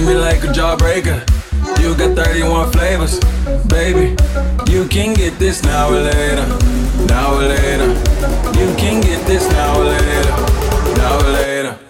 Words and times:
treat 0.00 0.14
me 0.14 0.20
like 0.20 0.42
a 0.44 0.46
jawbreaker. 0.46 1.20
You 1.80 1.94
got 1.94 2.16
31 2.16 2.72
flavors, 2.72 3.18
baby. 3.66 4.16
You 4.70 4.86
can 4.88 5.14
get 5.14 5.38
this 5.38 5.62
now 5.62 5.88
or 5.88 6.00
later, 6.00 6.46
now 7.06 7.34
or 7.34 7.42
later. 7.42 7.88
You 8.58 8.74
can 8.76 9.00
get 9.00 9.26
this 9.26 9.48
now 9.52 9.78
or 9.78 9.84
later, 9.84 10.96
now 10.96 11.18
or 11.18 11.32
later. 11.32 11.89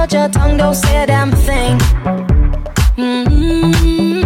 Hold 0.00 0.12
your 0.14 0.28
tongue, 0.30 0.56
don't 0.56 0.74
say 0.74 1.02
a 1.02 1.06
damn 1.06 1.30
thing. 1.30 1.76
Mm-hmm. 2.96 4.24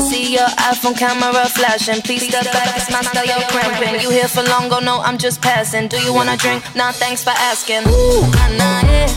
See 0.00 0.34
your 0.34 0.50
iPhone 0.68 0.94
camera 0.98 1.46
flashing. 1.48 2.02
Please 2.02 2.28
step 2.28 2.44
back, 2.52 2.76
it's 2.76 2.90
my 2.90 3.00
style, 3.00 3.24
you're 3.24 3.40
cramping. 3.48 4.02
You 4.02 4.10
here 4.10 4.28
for 4.28 4.42
long, 4.42 4.68
go 4.68 4.80
no, 4.80 5.00
I'm 5.00 5.16
just 5.16 5.40
passing. 5.40 5.88
Do 5.88 5.96
you 5.96 6.12
wanna 6.12 6.36
drink? 6.36 6.62
Nah, 6.76 6.92
thanks 6.92 7.24
for 7.24 7.30
asking. 7.30 7.88
Ooh, 7.88 8.20
nah, 8.36 8.48
nah, 8.58 8.82
yeah. 8.84 9.08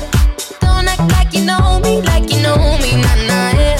Don't 0.61 0.87
act 0.87 1.11
like 1.11 1.33
you 1.33 1.43
know 1.43 1.81
me, 1.83 2.01
like 2.03 2.31
you 2.31 2.41
know 2.41 2.55
me, 2.79 2.95
nah, 2.95 3.15
nah, 3.27 3.51
yeah. 3.59 3.77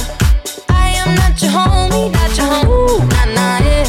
I 0.68 0.90
am 1.00 1.16
not 1.16 1.42
your 1.42 1.52
homie, 1.52 2.12
not 2.12 2.36
your 2.36 2.46
homie, 2.46 2.68
Ooh, 2.68 3.00
nah, 3.08 3.26
nah, 3.38 3.60
yeah. 3.64 3.88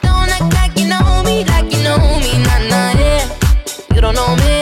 Don't 0.00 0.30
act 0.30 0.54
like 0.54 0.78
you 0.78 0.86
know 0.86 1.24
me, 1.24 1.42
like 1.46 1.74
you 1.74 1.82
know 1.82 1.98
me, 2.20 2.38
nah, 2.38 2.58
nah, 2.68 2.92
yeah 3.00 3.42
don't 4.02 4.14
know 4.16 4.34
me. 4.36 4.61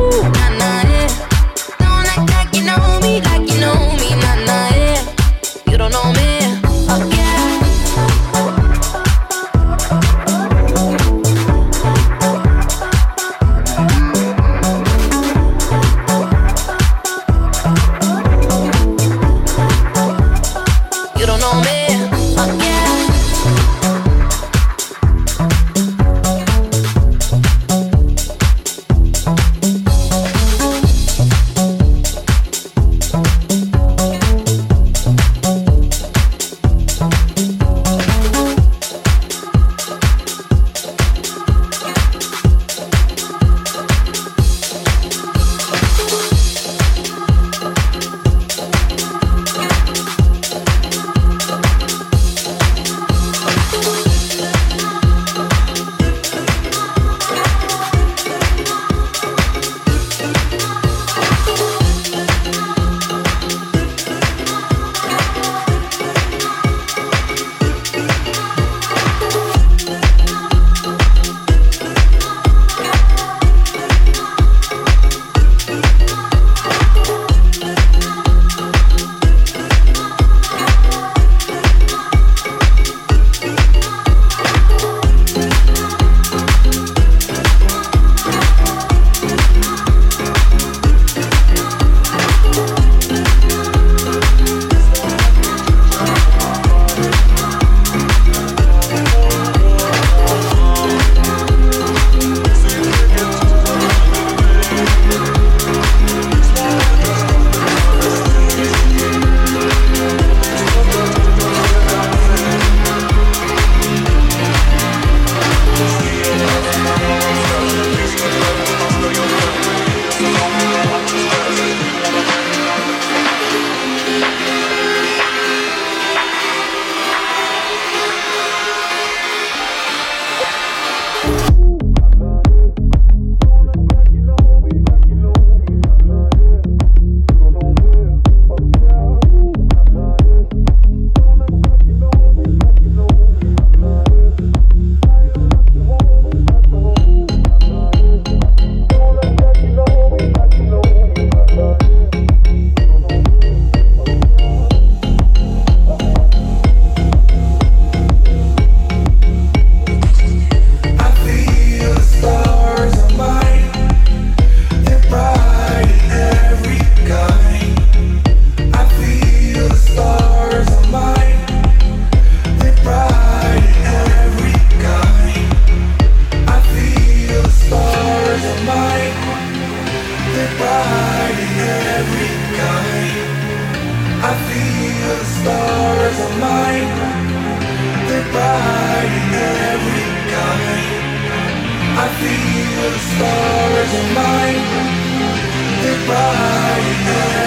Goodbye, 193.91 194.55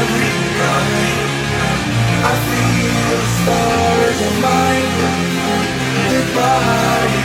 every 0.05 0.33
night. 0.61 1.31
I 2.21 2.35
feel 2.49 3.01
the 3.11 3.29
stars 3.39 4.19
in 4.29 4.35
mine. 4.43 4.91
Goodbye. 6.11 7.24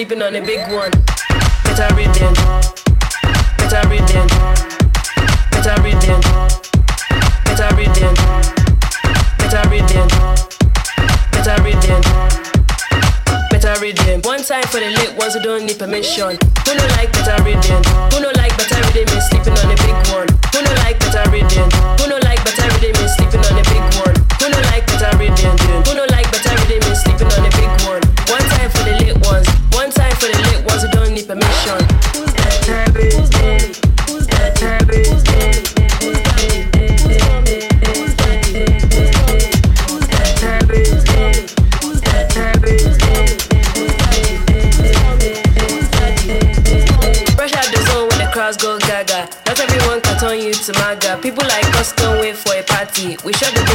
sleeping 0.00 0.22
on 0.22 0.34
a 0.34 0.40
big 0.40 0.72
one. 0.72 0.99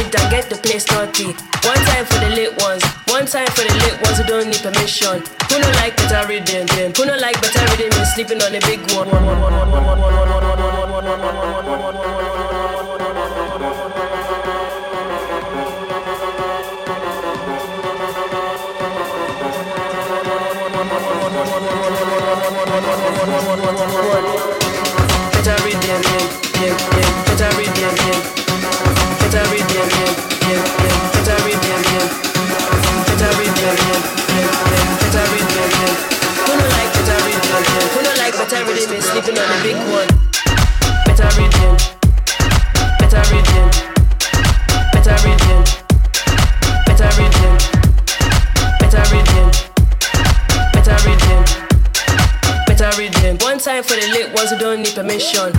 head 0.06 0.20
and 0.20 0.30
get 0.30 0.48
the 0.48 0.56
place 0.56 0.86
naughty. 0.90 1.34
One 1.66 1.82
time 1.90 2.04
for 2.06 2.18
the 2.20 2.30
lit 2.30 2.62
ones, 2.62 2.84
one 3.08 3.26
time 3.26 3.46
for 3.48 3.62
the 3.62 3.74
lit 3.82 4.00
ones 4.02 4.18
who 4.18 4.24
don't 4.24 4.46
need 4.46 4.62
permission. 4.62 5.22
Who 5.50 5.58
don't 5.58 5.76
like 5.76 5.96
better 5.96 6.26
rhythm? 6.28 6.66
Them. 6.66 6.92
Who 6.96 7.06
no 7.06 7.16
like 7.16 7.40
better 7.40 7.64
rhythm 7.76 8.00
is 8.00 8.14
sleeping 8.14 8.42
on 8.42 8.54
a 8.54 8.60
big 8.60 8.80
one. 8.92 9.08
position. 55.26 55.55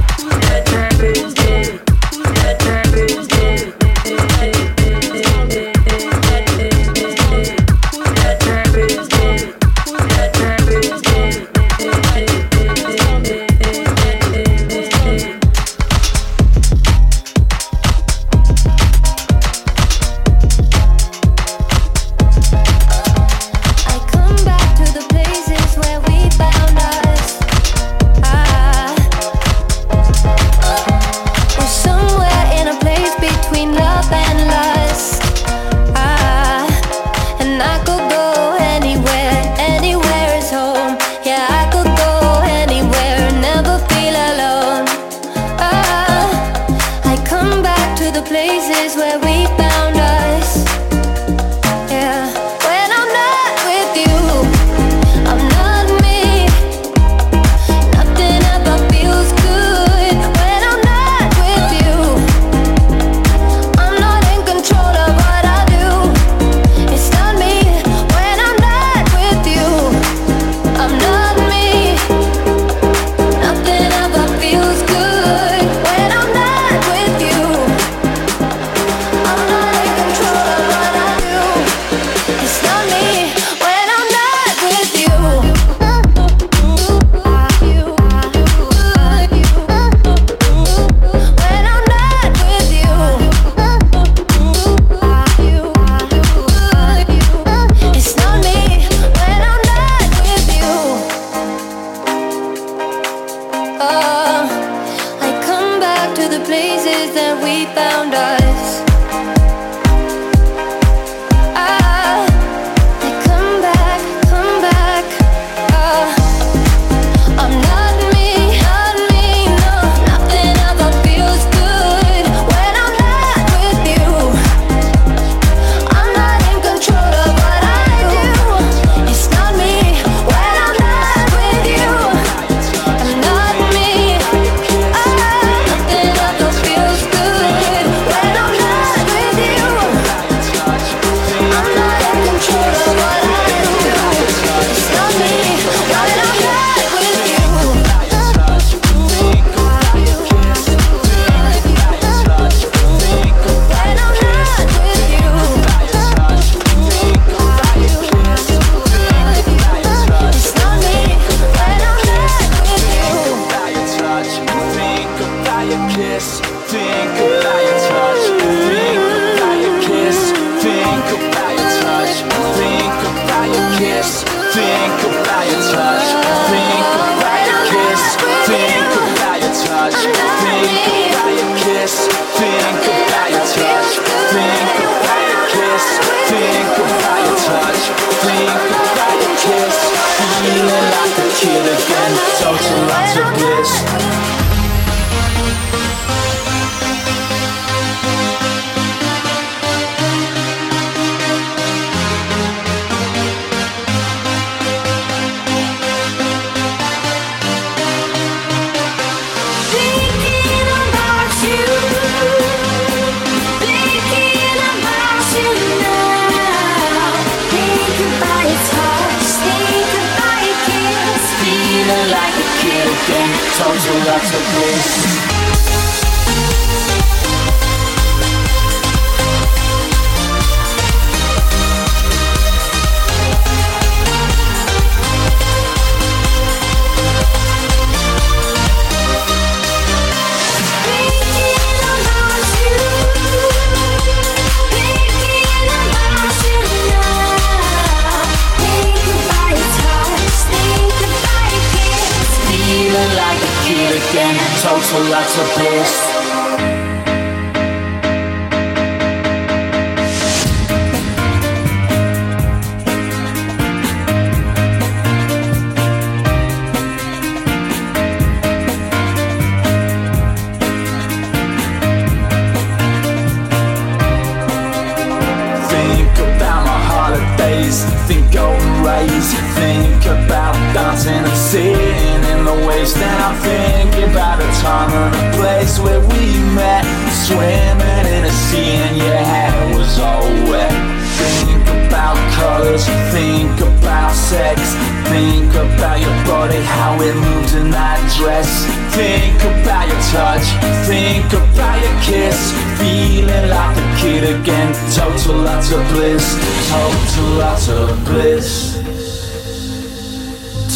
Think 292.86 293.60
about 293.60 294.14
sex. 294.14 294.62
Think 295.10 295.54
about 295.56 296.00
your 296.00 296.14
body, 296.26 296.62
how 296.62 297.00
it 297.02 297.16
moves 297.16 297.56
in 297.56 297.72
that 297.72 297.98
dress. 298.18 298.50
Think 298.94 299.42
about 299.42 299.88
your 299.88 300.02
touch. 300.14 300.46
Think 300.86 301.32
about 301.34 301.82
your 301.82 301.98
kiss. 302.02 302.54
Feeling 302.78 303.50
like 303.50 303.78
a 303.78 303.88
kid 303.98 304.24
again. 304.40 304.74
Total 304.94 305.38
lots 305.38 305.72
of 305.72 305.82
bliss. 305.90 306.26
Total 306.70 307.30
lots 307.42 307.70
of 307.70 308.06
bliss. 308.06 308.78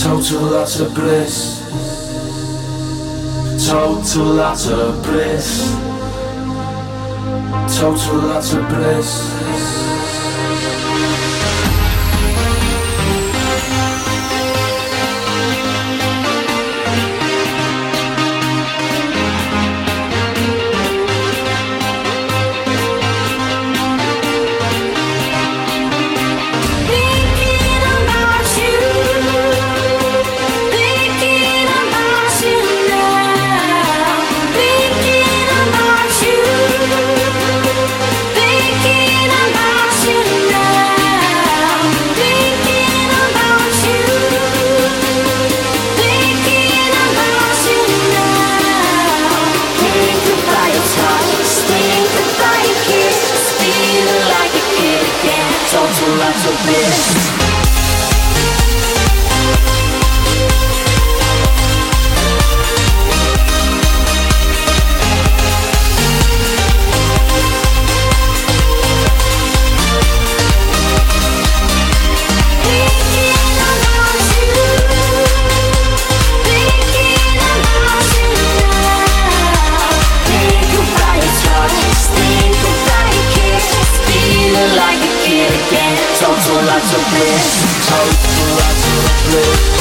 Total 0.01 0.41
lots 0.41 0.79
of 0.79 0.93
bliss. 0.95 1.61
Total 3.67 4.25
lots 4.25 4.67
of 4.67 5.03
bliss. 5.03 5.75
Total 7.77 8.17
lots 8.17 8.53
of 8.53 8.67
bliss. 8.69 9.70
to 86.89 86.97
be, 86.97 87.25
time 87.85 88.09
to 88.23 89.31
live. 89.31 89.80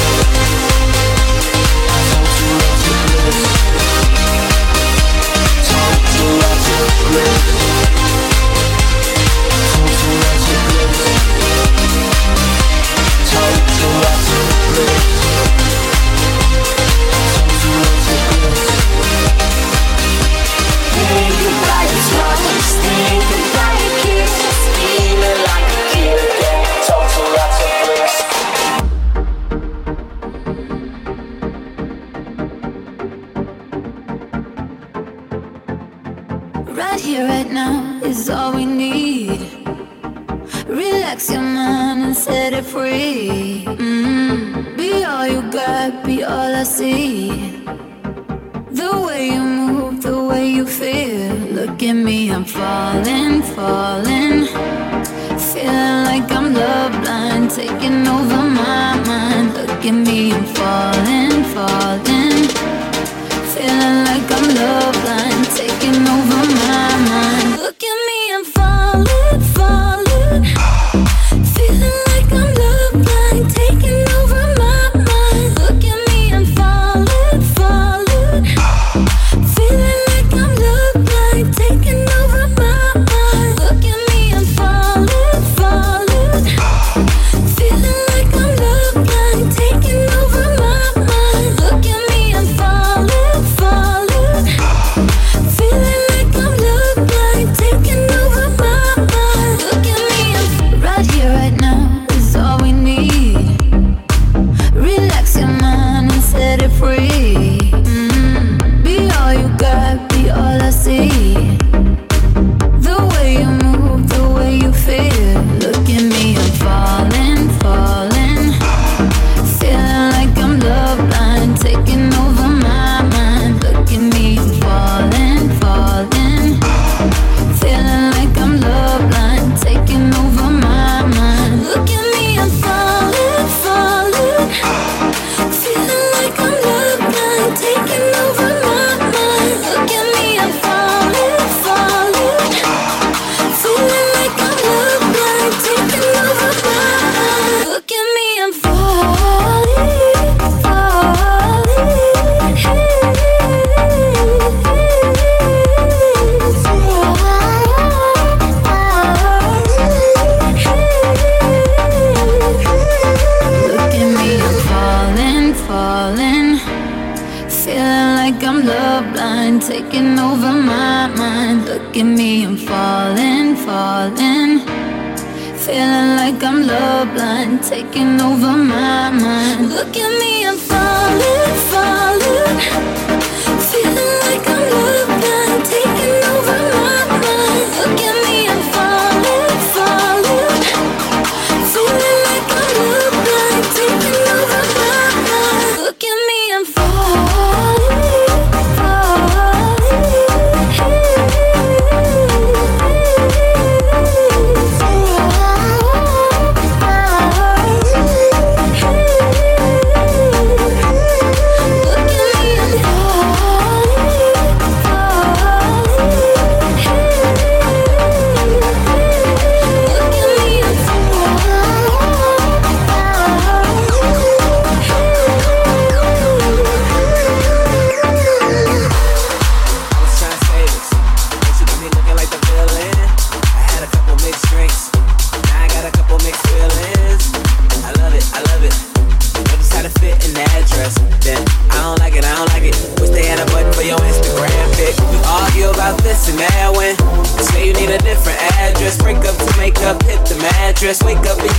dress, 250.81 251.03
wake 251.03 251.17
up 251.27 251.50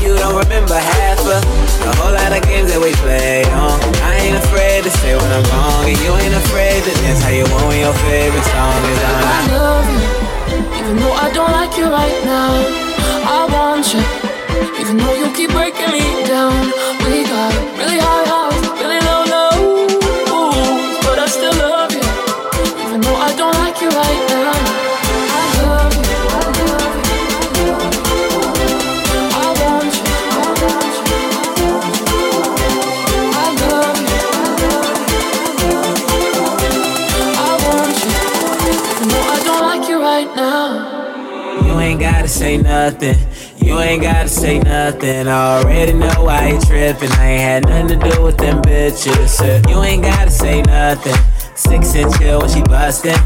You 43.02 43.80
ain't 43.80 44.02
gotta 44.02 44.28
say 44.28 44.60
nothing. 44.60 45.26
I 45.26 45.58
already 45.58 45.92
know 45.92 46.12
why 46.18 46.50
you 46.50 46.60
tripping. 46.60 47.10
I 47.10 47.30
ain't 47.30 47.66
had 47.66 47.66
nothing 47.66 47.98
to 47.98 48.10
do 48.10 48.22
with 48.22 48.36
them 48.36 48.62
bitches. 48.62 49.40
Uh, 49.40 49.68
you 49.68 49.82
ain't 49.82 50.04
gotta 50.04 50.30
say 50.30 50.62
nothing. 50.62 51.16
Six 51.56 51.96
inch 51.96 52.16
chill 52.18 52.40
when 52.40 52.48
she 52.48 52.62
bustin'. 52.62 53.18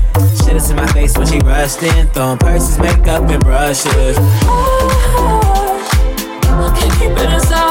Shit 0.44 0.56
is 0.56 0.70
in 0.70 0.76
my 0.76 0.86
face 0.92 1.18
when 1.18 1.26
she 1.26 1.40
rushed 1.40 1.80
Throwin' 1.80 2.08
Throwing 2.14 2.38
purses, 2.38 2.78
makeup, 2.78 3.28
and 3.28 3.44
brushes. 3.44 4.16
Oh, 4.18 4.88
oh. 6.46 6.98
keep 6.98 7.10
it 7.10 7.32
inside. 7.34 7.65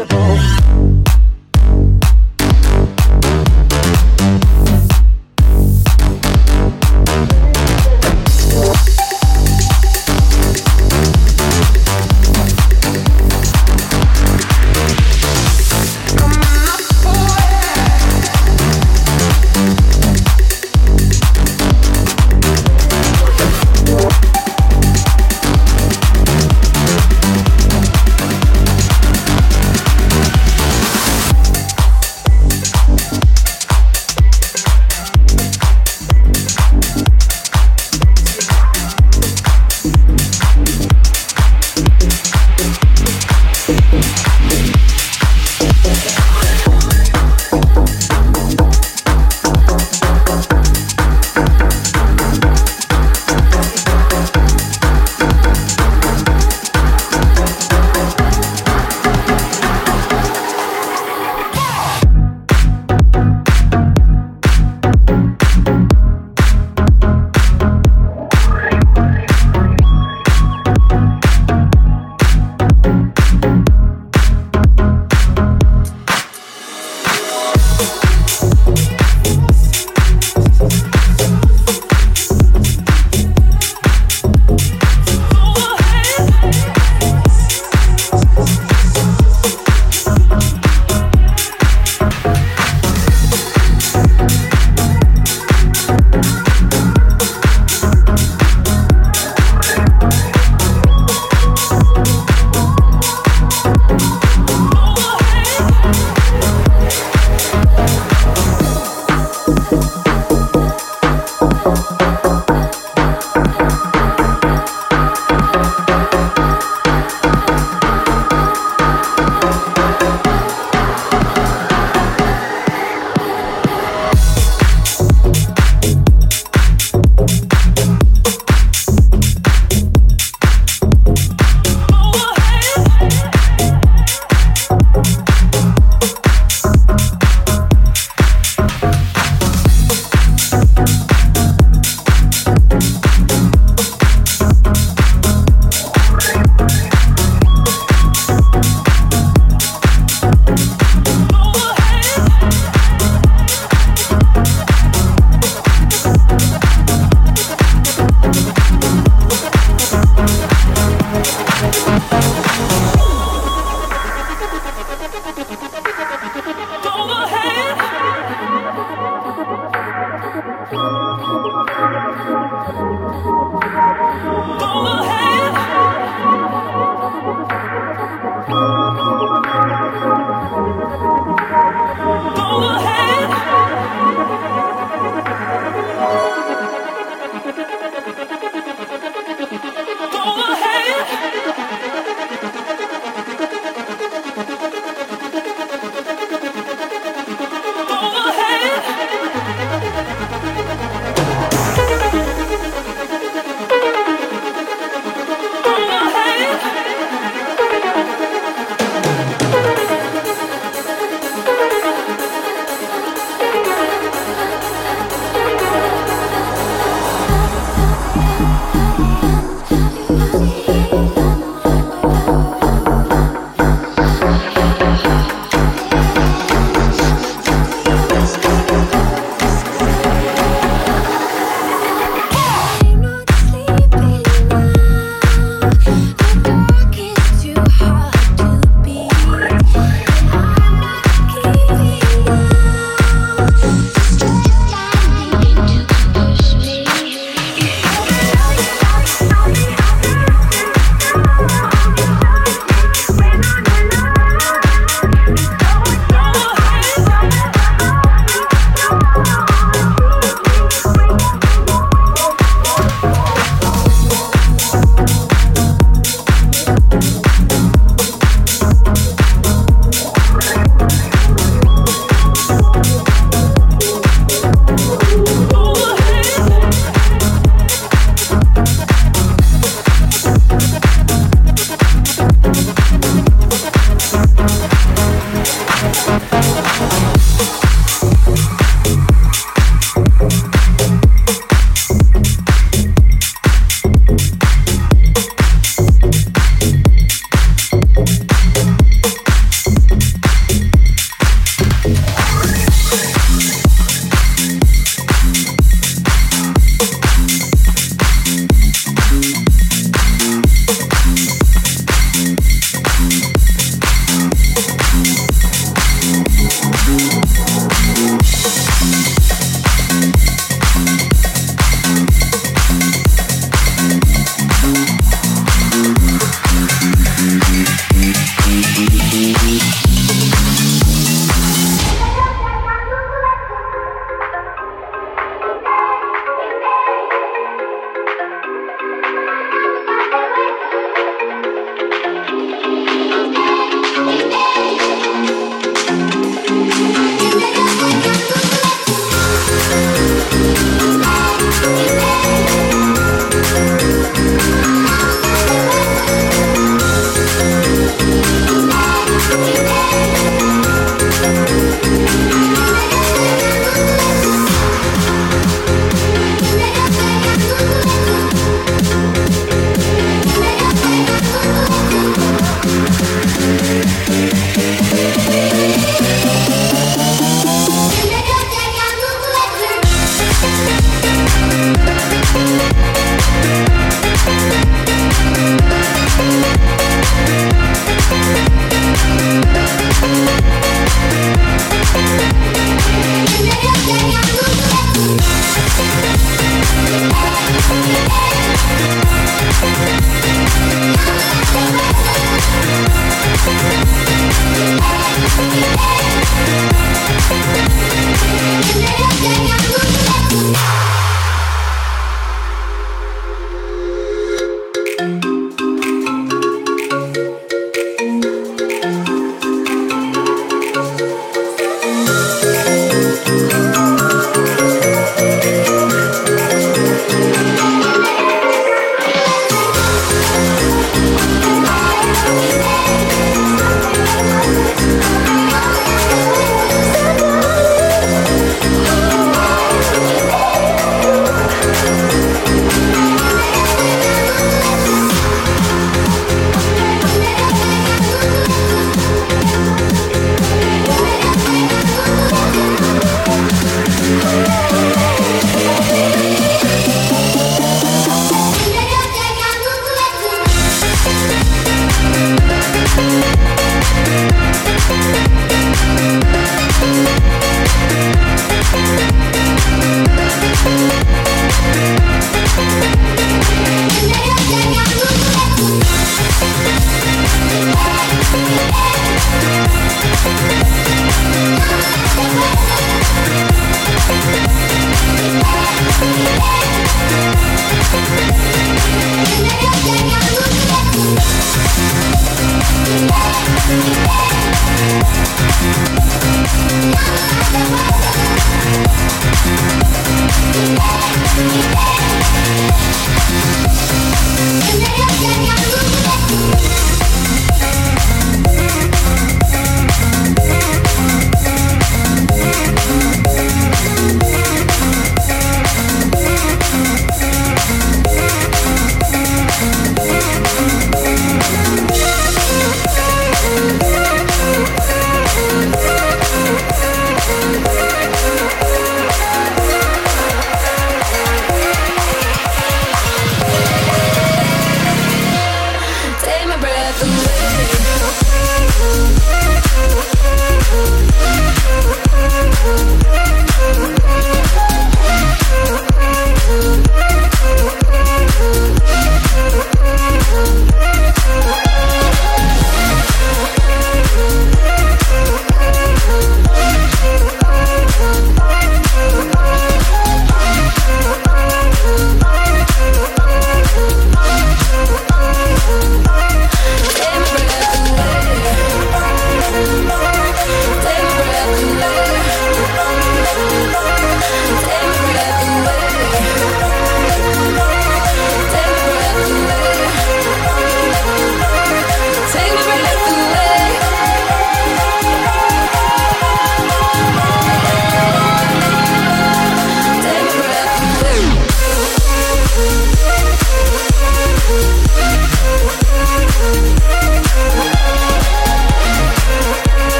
Invisible. 0.00 0.57